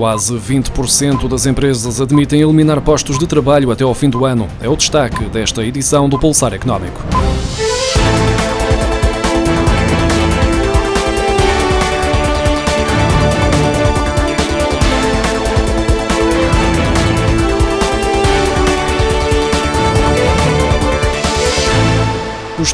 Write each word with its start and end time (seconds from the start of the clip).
Quase 0.00 0.34
20% 0.34 1.28
das 1.28 1.44
empresas 1.44 2.00
admitem 2.00 2.40
eliminar 2.40 2.80
postos 2.80 3.18
de 3.18 3.26
trabalho 3.26 3.70
até 3.70 3.84
ao 3.84 3.94
fim 3.94 4.08
do 4.08 4.24
ano. 4.24 4.48
É 4.58 4.66
o 4.66 4.74
destaque 4.74 5.26
desta 5.26 5.62
edição 5.62 6.08
do 6.08 6.18
Pulsar 6.18 6.54
Económico. 6.54 7.02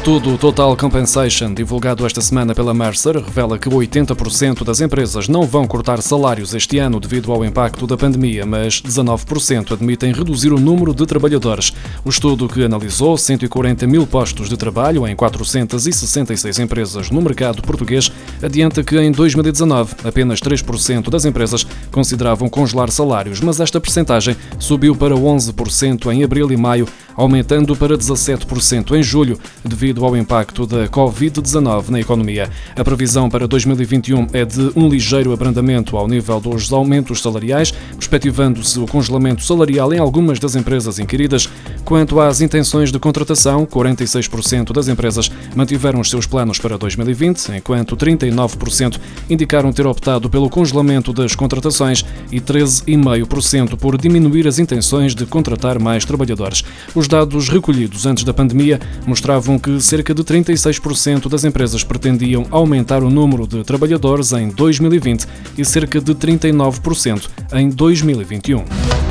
Estudo 0.07 0.37
Total 0.37 0.73
Compensation, 0.77 1.53
divulgado 1.53 2.05
esta 2.05 2.21
semana 2.21 2.55
pela 2.55 2.73
Mercer, 2.73 3.17
revela 3.17 3.59
que 3.59 3.67
80% 3.67 4.63
das 4.63 4.79
empresas 4.79 5.27
não 5.27 5.43
vão 5.43 5.67
cortar 5.67 6.01
salários 6.01 6.53
este 6.53 6.79
ano 6.79 6.97
devido 6.97 7.29
ao 7.29 7.43
impacto 7.43 7.85
da 7.85 7.97
pandemia, 7.97 8.45
mas 8.45 8.81
19% 8.81 9.73
admitem 9.73 10.13
reduzir 10.13 10.53
o 10.53 10.59
número 10.61 10.93
de 10.93 11.05
trabalhadores. 11.05 11.73
O 12.05 12.09
estudo, 12.09 12.47
que 12.47 12.63
analisou 12.63 13.17
140 13.17 13.85
mil 13.85 14.07
postos 14.07 14.47
de 14.47 14.55
trabalho 14.55 15.05
em 15.05 15.13
466 15.13 16.57
empresas 16.57 17.11
no 17.11 17.21
mercado 17.21 17.61
português, 17.61 18.09
adianta 18.41 18.85
que 18.85 18.97
em 18.97 19.11
2019 19.11 19.93
apenas 20.05 20.39
3% 20.39 21.09
das 21.09 21.25
empresas 21.25 21.67
consideravam 21.91 22.47
congelar 22.47 22.89
salários, 22.91 23.41
mas 23.41 23.59
esta 23.59 23.81
percentagem 23.81 24.37
subiu 24.57 24.95
para 24.95 25.15
11% 25.15 26.13
em 26.13 26.23
abril 26.23 26.49
e 26.49 26.55
maio, 26.55 26.87
aumentando 27.13 27.75
para 27.75 27.97
17% 27.97 28.95
em 28.95 29.03
julho, 29.03 29.37
devido 29.65 29.96
ao 30.05 30.15
impacto 30.15 30.65
da 30.65 30.87
Covid-19 30.87 31.89
na 31.89 31.99
economia. 31.99 32.49
A 32.75 32.83
previsão 32.83 33.29
para 33.29 33.47
2021 33.47 34.27
é 34.33 34.45
de 34.45 34.71
um 34.75 34.87
ligeiro 34.87 35.33
abrandamento 35.33 35.97
ao 35.97 36.07
nível 36.07 36.39
dos 36.39 36.71
aumentos 36.71 37.21
salariais, 37.21 37.71
perspectivando-se 37.95 38.79
o 38.79 38.85
congelamento 38.85 39.43
salarial 39.43 39.93
em 39.93 39.99
algumas 39.99 40.39
das 40.39 40.55
empresas 40.55 40.99
inquiridas. 40.99 41.49
Quanto 41.85 42.19
às 42.19 42.41
intenções 42.41 42.91
de 42.91 42.99
contratação, 42.99 43.65
46% 43.65 44.73
das 44.73 44.87
empresas 44.87 45.31
mantiveram 45.55 45.99
os 45.99 46.09
seus 46.09 46.25
planos 46.25 46.59
para 46.59 46.77
2020, 46.77 47.51
enquanto 47.55 47.95
39% 47.95 48.99
indicaram 49.29 49.71
ter 49.71 49.87
optado 49.87 50.29
pelo 50.29 50.49
congelamento 50.49 51.13
das 51.13 51.35
contratações 51.35 52.03
e 52.31 52.39
13,5% 52.39 53.77
por 53.77 53.97
diminuir 53.97 54.47
as 54.47 54.59
intenções 54.59 55.15
de 55.15 55.25
contratar 55.25 55.79
mais 55.79 56.05
trabalhadores. 56.05 56.63
Os 56.93 57.07
dados 57.07 57.49
recolhidos 57.49 58.05
antes 58.05 58.23
da 58.23 58.33
pandemia 58.33 58.79
mostravam 59.05 59.57
que 59.57 59.79
cerca 59.87 60.13
de 60.13 60.21
36% 60.21 61.29
das 61.29 61.45
empresas 61.45 61.81
pretendiam 61.81 62.45
aumentar 62.51 63.03
o 63.03 63.09
número 63.09 63.47
de 63.47 63.63
trabalhadores 63.63 64.33
em 64.33 64.49
2020 64.49 65.25
e 65.57 65.63
cerca 65.63 66.01
de 66.01 66.13
39% 66.13 67.29
em 67.53 67.69
2021. 67.69 69.06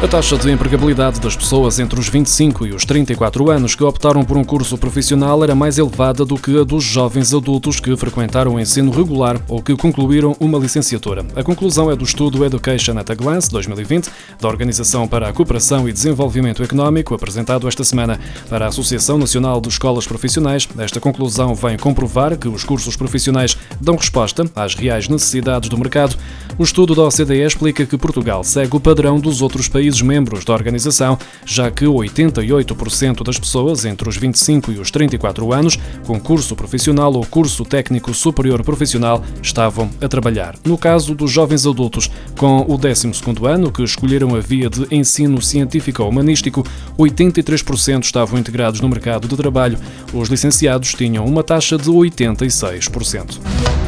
A 0.00 0.06
taxa 0.06 0.38
de 0.38 0.48
empregabilidade 0.48 1.18
das 1.18 1.34
pessoas 1.34 1.80
entre 1.80 1.98
os 1.98 2.08
25 2.08 2.66
e 2.68 2.70
os 2.70 2.84
34 2.84 3.50
anos 3.50 3.74
que 3.74 3.82
optaram 3.82 4.24
por 4.24 4.36
um 4.36 4.44
curso 4.44 4.78
profissional 4.78 5.42
era 5.42 5.56
mais 5.56 5.76
elevada 5.76 6.24
do 6.24 6.36
que 6.36 6.56
a 6.56 6.62
dos 6.62 6.84
jovens 6.84 7.34
adultos 7.34 7.80
que 7.80 7.96
frequentaram 7.96 8.54
o 8.54 8.60
ensino 8.60 8.92
regular 8.92 9.42
ou 9.48 9.60
que 9.60 9.76
concluíram 9.76 10.36
uma 10.38 10.56
licenciatura. 10.56 11.26
A 11.34 11.42
conclusão 11.42 11.90
é 11.90 11.96
do 11.96 12.04
estudo 12.04 12.44
Education 12.44 12.96
at 12.96 13.10
a 13.10 13.14
Glance 13.16 13.50
2020 13.50 14.08
da 14.40 14.46
Organização 14.46 15.08
para 15.08 15.28
a 15.28 15.32
Cooperação 15.32 15.88
e 15.88 15.92
Desenvolvimento 15.92 16.62
Económico, 16.62 17.12
apresentado 17.12 17.66
esta 17.66 17.82
semana 17.82 18.20
para 18.48 18.66
a 18.66 18.68
Associação 18.68 19.18
Nacional 19.18 19.60
de 19.60 19.68
Escolas 19.68 20.06
Profissionais. 20.06 20.68
Esta 20.78 21.00
conclusão 21.00 21.56
vem 21.56 21.76
comprovar 21.76 22.36
que 22.36 22.46
os 22.46 22.62
cursos 22.62 22.94
profissionais 22.94 23.58
dão 23.80 23.96
resposta 23.96 24.48
às 24.54 24.76
reais 24.76 25.08
necessidades 25.08 25.68
do 25.68 25.76
mercado. 25.76 26.16
O 26.56 26.62
estudo 26.62 26.94
da 26.94 27.02
OCDE 27.02 27.42
explica 27.42 27.84
que 27.84 27.98
Portugal 27.98 28.44
segue 28.44 28.76
o 28.76 28.80
padrão 28.80 29.18
dos 29.18 29.42
outros 29.42 29.66
países 29.66 29.87
países 29.88 30.02
membros 30.02 30.44
da 30.44 30.52
organização, 30.52 31.18
já 31.46 31.70
que 31.70 31.86
88% 31.86 33.22
das 33.24 33.38
pessoas 33.38 33.86
entre 33.86 34.08
os 34.08 34.16
25 34.16 34.72
e 34.72 34.78
os 34.78 34.90
34 34.90 35.52
anos, 35.52 35.78
com 36.06 36.20
curso 36.20 36.54
profissional 36.54 37.12
ou 37.14 37.24
curso 37.24 37.64
técnico 37.64 38.12
superior 38.12 38.62
profissional, 38.62 39.22
estavam 39.42 39.90
a 40.00 40.08
trabalhar. 40.08 40.56
No 40.64 40.76
caso 40.76 41.14
dos 41.14 41.30
jovens 41.30 41.66
adultos 41.66 42.10
com 42.36 42.60
o 42.60 42.78
12º 42.78 43.46
ano, 43.46 43.72
que 43.72 43.82
escolheram 43.82 44.34
a 44.36 44.40
via 44.40 44.68
de 44.68 44.86
ensino 44.94 45.40
científico 45.40 46.02
ou 46.02 46.10
humanístico, 46.10 46.64
83% 46.98 48.04
estavam 48.04 48.38
integrados 48.38 48.80
no 48.80 48.88
mercado 48.88 49.26
de 49.26 49.36
trabalho. 49.36 49.78
Os 50.12 50.28
licenciados 50.28 50.92
tinham 50.92 51.24
uma 51.24 51.42
taxa 51.42 51.78
de 51.78 51.90
86%. 51.90 53.87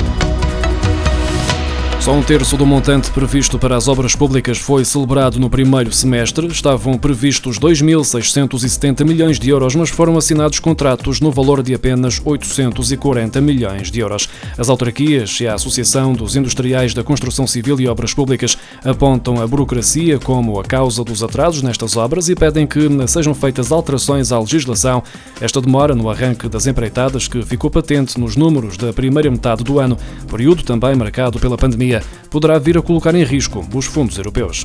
Só 2.10 2.16
um 2.16 2.24
terço 2.24 2.56
do 2.56 2.66
montante 2.66 3.08
previsto 3.12 3.56
para 3.56 3.76
as 3.76 3.86
obras 3.86 4.16
públicas 4.16 4.58
foi 4.58 4.84
celebrado 4.84 5.38
no 5.38 5.48
primeiro 5.48 5.92
semestre. 5.92 6.48
Estavam 6.48 6.98
previstos 6.98 7.56
2.670 7.56 9.04
milhões 9.04 9.38
de 9.38 9.48
euros, 9.48 9.76
mas 9.76 9.90
foram 9.90 10.18
assinados 10.18 10.58
contratos 10.58 11.20
no 11.20 11.30
valor 11.30 11.62
de 11.62 11.72
apenas 11.72 12.20
840 12.24 13.40
milhões 13.40 13.92
de 13.92 14.00
euros. 14.00 14.28
As 14.58 14.68
autarquias 14.68 15.38
e 15.38 15.46
a 15.46 15.54
Associação 15.54 16.12
dos 16.12 16.34
Industriais 16.34 16.92
da 16.92 17.04
Construção 17.04 17.46
Civil 17.46 17.80
e 17.80 17.86
Obras 17.86 18.12
Públicas 18.12 18.58
apontam 18.84 19.40
a 19.40 19.46
burocracia 19.46 20.18
como 20.18 20.58
a 20.58 20.64
causa 20.64 21.04
dos 21.04 21.22
atrasos 21.22 21.62
nestas 21.62 21.96
obras 21.96 22.28
e 22.28 22.34
pedem 22.34 22.66
que 22.66 22.88
sejam 23.06 23.34
feitas 23.34 23.70
alterações 23.70 24.32
à 24.32 24.40
legislação. 24.40 25.00
Esta 25.40 25.60
demora 25.60 25.94
no 25.94 26.10
arranque 26.10 26.48
das 26.48 26.66
empreitadas, 26.66 27.28
que 27.28 27.40
ficou 27.42 27.70
patente 27.70 28.18
nos 28.18 28.34
números 28.34 28.76
da 28.76 28.92
primeira 28.92 29.30
metade 29.30 29.62
do 29.62 29.78
ano, 29.78 29.96
período 30.28 30.64
também 30.64 30.96
marcado 30.96 31.38
pela 31.38 31.56
pandemia 31.56 31.99
poderá 32.30 32.58
vir 32.58 32.78
a 32.78 32.82
colocar 32.82 33.14
em 33.14 33.24
risco 33.24 33.66
os 33.74 33.86
fundos 33.86 34.16
europeus. 34.16 34.64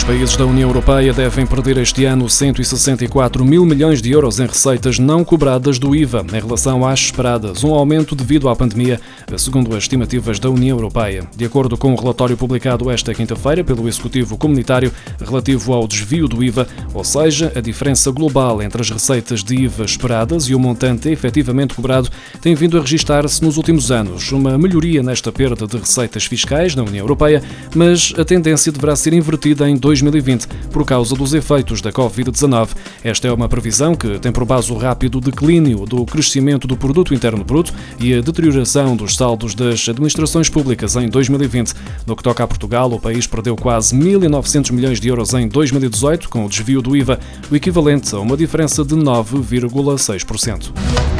Os 0.00 0.04
países 0.04 0.34
da 0.34 0.46
União 0.46 0.70
Europeia 0.70 1.12
devem 1.12 1.44
perder 1.44 1.76
este 1.76 2.06
ano 2.06 2.26
164 2.26 3.44
mil 3.44 3.66
milhões 3.66 4.00
de 4.00 4.10
euros 4.10 4.40
em 4.40 4.46
receitas 4.46 4.98
não 4.98 5.22
cobradas 5.22 5.78
do 5.78 5.94
IVA 5.94 6.24
em 6.32 6.40
relação 6.40 6.86
às 6.88 7.00
esperadas, 7.00 7.62
um 7.62 7.74
aumento 7.74 8.14
devido 8.14 8.48
à 8.48 8.56
pandemia, 8.56 8.98
segundo 9.36 9.76
as 9.76 9.84
estimativas 9.84 10.38
da 10.38 10.48
União 10.48 10.78
Europeia. 10.78 11.28
De 11.36 11.44
acordo 11.44 11.76
com 11.76 11.90
o 11.90 11.92
um 11.92 11.96
relatório 11.96 12.34
publicado 12.34 12.90
esta 12.90 13.12
quinta-feira 13.12 13.62
pelo 13.62 13.86
Executivo 13.86 14.38
Comunitário 14.38 14.90
relativo 15.20 15.74
ao 15.74 15.86
desvio 15.86 16.26
do 16.26 16.42
IVA, 16.42 16.66
ou 16.94 17.04
seja, 17.04 17.52
a 17.54 17.60
diferença 17.60 18.10
global 18.10 18.62
entre 18.62 18.80
as 18.80 18.88
receitas 18.88 19.44
de 19.44 19.54
IVA 19.54 19.84
esperadas 19.84 20.44
e 20.44 20.54
o 20.54 20.58
montante 20.58 21.10
efetivamente 21.10 21.74
cobrado, 21.74 22.08
tem 22.40 22.54
vindo 22.54 22.78
a 22.78 22.80
registrar-se 22.80 23.44
nos 23.44 23.58
últimos 23.58 23.90
anos. 23.90 24.32
Uma 24.32 24.56
melhoria 24.56 25.02
nesta 25.02 25.30
perda 25.30 25.66
de 25.66 25.76
receitas 25.76 26.24
fiscais 26.24 26.74
na 26.74 26.82
União 26.82 27.04
Europeia, 27.04 27.42
mas 27.76 28.14
a 28.16 28.24
tendência 28.24 28.72
deverá 28.72 28.96
ser 28.96 29.12
invertida 29.12 29.68
em 29.68 29.76
2020 29.90 30.46
por 30.70 30.84
causa 30.84 31.16
dos 31.16 31.34
efeitos 31.34 31.80
da 31.80 31.90
Covid-19. 31.90 32.68
Esta 33.02 33.26
é 33.26 33.32
uma 33.32 33.48
previsão 33.48 33.96
que 33.96 34.20
tem 34.20 34.30
por 34.30 34.44
base 34.44 34.70
o 34.70 34.76
rápido 34.76 35.20
declínio 35.20 35.84
do 35.84 36.06
crescimento 36.06 36.68
do 36.68 36.76
produto 36.76 37.12
interno 37.12 37.42
bruto 37.42 37.74
e 37.98 38.14
a 38.14 38.20
deterioração 38.20 38.94
dos 38.94 39.16
saldos 39.16 39.52
das 39.52 39.88
administrações 39.88 40.48
públicas 40.48 40.94
em 40.94 41.08
2020. 41.08 41.74
No 42.06 42.14
que 42.14 42.22
toca 42.22 42.44
a 42.44 42.46
Portugal, 42.46 42.92
o 42.92 43.00
país 43.00 43.26
perdeu 43.26 43.56
quase 43.56 43.96
1.900 43.96 44.72
milhões 44.72 45.00
de 45.00 45.08
euros 45.08 45.34
em 45.34 45.48
2018 45.48 46.28
com 46.28 46.46
o 46.46 46.48
desvio 46.48 46.80
do 46.80 46.96
IVA, 46.96 47.18
o 47.50 47.56
equivalente 47.56 48.14
a 48.14 48.20
uma 48.20 48.36
diferença 48.36 48.84
de 48.84 48.94
9,6%. 48.94 51.19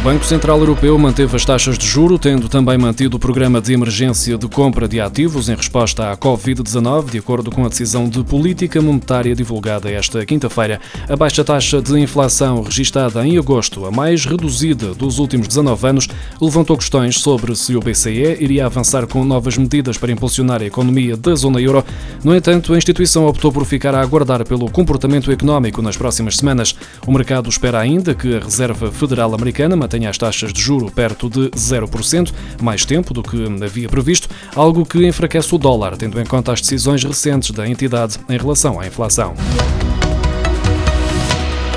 O 0.00 0.02
Banco 0.02 0.24
Central 0.24 0.58
Europeu 0.60 0.98
manteve 0.98 1.36
as 1.36 1.44
taxas 1.44 1.76
de 1.76 1.86
juro, 1.86 2.18
tendo 2.18 2.48
também 2.48 2.78
mantido 2.78 3.18
o 3.18 3.20
programa 3.20 3.60
de 3.60 3.74
emergência 3.74 4.38
de 4.38 4.48
compra 4.48 4.88
de 4.88 4.98
ativos 4.98 5.50
em 5.50 5.54
resposta 5.54 6.10
à 6.10 6.16
Covid-19, 6.16 7.10
de 7.10 7.18
acordo 7.18 7.50
com 7.50 7.66
a 7.66 7.68
decisão 7.68 8.08
de 8.08 8.24
política 8.24 8.80
monetária 8.80 9.34
divulgada 9.34 9.90
esta 9.90 10.24
quinta-feira. 10.24 10.80
A 11.06 11.14
baixa 11.14 11.44
taxa 11.44 11.82
de 11.82 12.00
inflação 12.00 12.62
registada 12.62 13.26
em 13.26 13.36
agosto, 13.36 13.84
a 13.84 13.90
mais 13.90 14.24
reduzida 14.24 14.94
dos 14.94 15.18
últimos 15.18 15.46
19 15.46 15.86
anos, 15.86 16.08
levantou 16.40 16.78
questões 16.78 17.18
sobre 17.18 17.54
se 17.54 17.76
o 17.76 17.80
BCE 17.80 18.38
iria 18.40 18.64
avançar 18.64 19.06
com 19.06 19.22
novas 19.22 19.58
medidas 19.58 19.98
para 19.98 20.10
impulsionar 20.10 20.62
a 20.62 20.66
economia 20.66 21.14
da 21.14 21.34
zona 21.34 21.60
euro. 21.60 21.84
No 22.24 22.34
entanto, 22.34 22.72
a 22.72 22.78
instituição 22.78 23.26
optou 23.26 23.52
por 23.52 23.66
ficar 23.66 23.94
a 23.94 24.00
aguardar 24.00 24.46
pelo 24.46 24.70
comportamento 24.70 25.30
económico 25.30 25.82
nas 25.82 25.98
próximas 25.98 26.38
semanas. 26.38 26.74
O 27.06 27.12
mercado 27.12 27.50
espera 27.50 27.78
ainda 27.78 28.14
que 28.14 28.34
a 28.34 28.40
Reserva 28.40 28.90
Federal 28.90 29.34
Americana 29.34 29.76
mantenha 29.90 30.08
as 30.08 30.16
taxas 30.16 30.52
de 30.52 30.60
juro 30.60 30.88
perto 30.88 31.28
de 31.28 31.50
0%, 31.50 32.32
mais 32.62 32.84
tempo 32.84 33.12
do 33.12 33.24
que 33.24 33.44
havia 33.64 33.88
previsto, 33.88 34.28
algo 34.54 34.86
que 34.86 35.04
enfraquece 35.04 35.52
o 35.52 35.58
dólar, 35.58 35.96
tendo 35.96 36.20
em 36.20 36.24
conta 36.24 36.52
as 36.52 36.60
decisões 36.60 37.02
recentes 37.02 37.50
da 37.50 37.68
entidade 37.68 38.16
em 38.28 38.38
relação 38.38 38.78
à 38.78 38.86
inflação. 38.86 39.34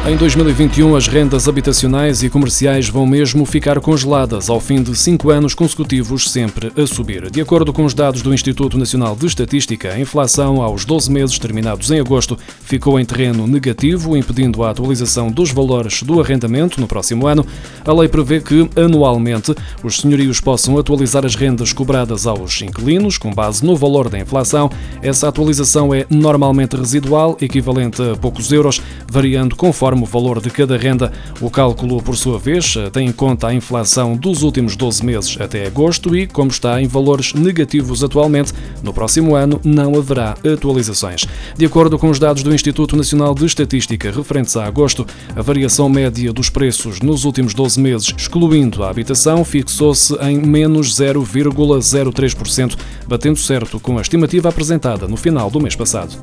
Em 0.05 0.17
2021, 0.17 0.97
as 0.97 1.07
rendas 1.07 1.47
habitacionais 1.47 2.23
e 2.23 2.29
comerciais 2.29 2.89
vão 2.89 3.05
mesmo 3.05 3.45
ficar 3.45 3.79
congeladas 3.79 4.50
ao 4.50 4.59
fim 4.59 4.83
de 4.83 4.94
cinco 4.97 5.29
anos 5.29 5.55
consecutivos, 5.55 6.29
sempre 6.29 6.73
a 6.75 6.85
subir. 6.85 7.31
De 7.31 7.39
acordo 7.39 7.71
com 7.71 7.85
os 7.85 7.94
dados 7.94 8.21
do 8.21 8.33
Instituto 8.33 8.77
Nacional 8.77 9.15
de 9.15 9.27
Estatística, 9.27 9.94
a 9.94 9.97
inflação 9.97 10.61
aos 10.61 10.83
12 10.83 11.09
meses 11.09 11.39
terminados 11.39 11.89
em 11.89 12.01
agosto 12.01 12.38
ficou 12.65 13.00
em 13.00 13.05
terreno 13.05 13.47
negativo, 13.47 14.17
impedindo 14.17 14.61
a 14.65 14.71
atualização 14.71 15.31
dos 15.31 15.51
valores 15.51 16.03
do 16.03 16.19
arrendamento 16.19 16.81
no 16.81 16.88
próximo 16.88 17.25
ano. 17.25 17.45
A 17.85 17.94
lei 17.94 18.09
prevê 18.09 18.41
que, 18.41 18.69
anualmente, 18.75 19.56
os 19.81 20.01
senhorios 20.01 20.41
possam 20.41 20.77
atualizar 20.77 21.25
as 21.25 21.35
rendas 21.35 21.71
cobradas 21.71 22.27
aos 22.27 22.61
inquilinos 22.61 23.17
com 23.17 23.33
base 23.33 23.65
no 23.65 23.73
valor 23.73 24.09
da 24.09 24.19
inflação. 24.19 24.69
Essa 25.01 25.29
atualização 25.29 25.94
é 25.94 26.06
normalmente 26.09 26.75
residual, 26.75 27.38
equivalente 27.39 28.01
a 28.01 28.17
poucos 28.17 28.51
euros, 28.51 28.81
variando 29.09 29.56
conforme 29.56 29.93
conforme 29.94 30.04
o 30.04 30.06
valor 30.06 30.42
de 30.42 30.50
cada 30.50 30.78
renda. 30.78 31.12
O 31.40 31.50
cálculo, 31.50 32.01
por 32.01 32.16
sua 32.16 32.40
vez, 32.40 32.75
tem 32.92 33.07
em 33.07 33.12
conta 33.12 33.48
a 33.48 33.54
inflação 33.54 34.16
dos 34.16 34.42
últimos 34.42 34.75
12 34.75 35.06
meses 35.06 35.38
até 35.40 35.66
agosto 35.66 36.16
e, 36.16 36.25
como 36.25 36.50
está 36.50 36.81
em 36.81 36.88
valores 36.88 37.34
negativos 37.34 38.04
atualmente, 38.04 38.54
no 38.81 38.94
próximo 38.94 39.36
ano 39.36 39.60
não 39.63 39.95
haverá 39.95 40.36
atualizações. 40.54 41.25
De 41.57 41.66
acordo 41.66 42.00
com 42.00 42.10
os 42.10 42.19
dados 42.19 42.44
do 42.44 42.54
Instituto 42.54 42.95
Nacional 42.95 43.36
de 43.36 43.45
Estatística 43.45 44.12
referentes 44.12 44.57
a 44.57 44.66
agosto, 44.66 45.06
a 45.36 45.42
variação 45.42 45.88
média 45.88 46.34
dos 46.34 46.50
preços 46.50 47.00
nos 47.00 47.24
últimos 47.24 47.54
12 47.54 47.80
meses, 47.80 48.13
excluindo 48.18 48.84
a 48.84 48.90
habitação, 48.90 49.45
fixou-se 49.45 50.16
em 50.22 50.40
menos 50.40 50.95
0,03%, 50.95 52.78
batendo 53.07 53.38
certo 53.38 53.80
com 53.80 53.98
a 53.98 54.01
estimativa 54.01 54.50
apresentada 54.50 55.07
no 55.07 55.18
final 55.18 55.50
do 55.50 55.60
mês 55.60 55.75
passado. 55.75 56.18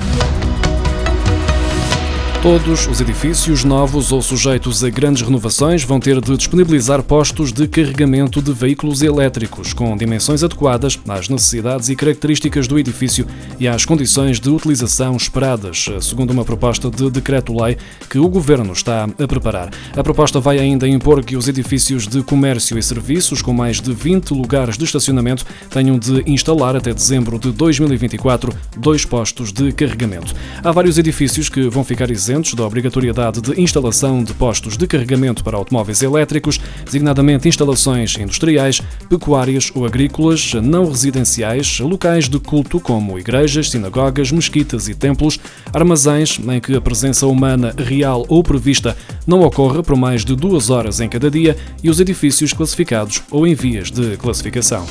Todos 2.42 2.86
os 2.86 3.02
edifícios 3.02 3.64
novos 3.64 4.12
ou 4.12 4.22
sujeitos 4.22 4.82
a 4.82 4.88
grandes 4.88 5.20
renovações 5.20 5.84
vão 5.84 6.00
ter 6.00 6.18
de 6.22 6.34
disponibilizar 6.38 7.02
postos 7.02 7.52
de 7.52 7.68
carregamento 7.68 8.40
de 8.40 8.50
veículos 8.50 9.02
elétricos 9.02 9.74
com 9.74 9.94
dimensões 9.94 10.42
adequadas 10.42 10.98
às 11.06 11.28
necessidades 11.28 11.90
e 11.90 11.96
características 11.96 12.66
do 12.66 12.78
edifício 12.78 13.26
e 13.58 13.68
às 13.68 13.84
condições 13.84 14.40
de 14.40 14.48
utilização 14.48 15.18
esperadas, 15.18 15.84
segundo 16.00 16.30
uma 16.30 16.42
proposta 16.42 16.90
de 16.90 17.10
decreto-lei 17.10 17.76
que 18.08 18.18
o 18.18 18.26
governo 18.26 18.72
está 18.72 19.04
a 19.04 19.28
preparar. 19.28 19.68
A 19.94 20.02
proposta 20.02 20.40
vai 20.40 20.58
ainda 20.58 20.88
impor 20.88 21.22
que 21.22 21.36
os 21.36 21.46
edifícios 21.46 22.08
de 22.08 22.22
comércio 22.22 22.78
e 22.78 22.82
serviços 22.82 23.42
com 23.42 23.52
mais 23.52 23.82
de 23.82 23.92
20 23.92 24.30
lugares 24.30 24.78
de 24.78 24.84
estacionamento 24.86 25.44
tenham 25.68 25.98
de 25.98 26.22
instalar 26.26 26.74
até 26.74 26.94
dezembro 26.94 27.38
de 27.38 27.52
2024 27.52 28.50
dois 28.78 29.04
postos 29.04 29.52
de 29.52 29.72
carregamento. 29.72 30.34
Há 30.64 30.72
vários 30.72 30.96
edifícios 30.96 31.50
que 31.50 31.68
vão 31.68 31.84
ficar 31.84 32.10
isentos 32.10 32.29
isentos 32.30 32.54
da 32.54 32.64
obrigatoriedade 32.64 33.40
de 33.40 33.60
instalação 33.60 34.22
de 34.22 34.32
postos 34.32 34.76
de 34.76 34.86
carregamento 34.86 35.42
para 35.42 35.56
automóveis 35.56 36.00
elétricos, 36.00 36.60
designadamente 36.84 37.48
instalações 37.48 38.16
industriais, 38.16 38.80
pecuárias 39.08 39.72
ou 39.74 39.84
agrícolas, 39.84 40.54
não 40.54 40.88
residenciais, 40.88 41.80
locais 41.80 42.28
de 42.28 42.38
culto 42.38 42.78
como 42.78 43.18
igrejas, 43.18 43.70
sinagogas, 43.70 44.30
mesquitas 44.30 44.88
e 44.88 44.94
templos, 44.94 45.40
armazéns 45.72 46.38
em 46.38 46.60
que 46.60 46.76
a 46.76 46.80
presença 46.80 47.26
humana 47.26 47.74
real 47.76 48.24
ou 48.28 48.44
prevista 48.44 48.96
não 49.26 49.42
ocorre 49.42 49.82
por 49.82 49.96
mais 49.96 50.24
de 50.24 50.36
duas 50.36 50.70
horas 50.70 51.00
em 51.00 51.08
cada 51.08 51.28
dia 51.28 51.56
e 51.82 51.90
os 51.90 51.98
edifícios 51.98 52.52
classificados 52.52 53.22
ou 53.28 53.44
em 53.44 53.56
vias 53.56 53.90
de 53.90 54.16
classificação. 54.16 54.86